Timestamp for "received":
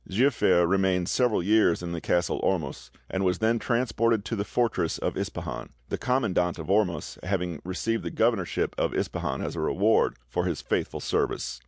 7.63-8.01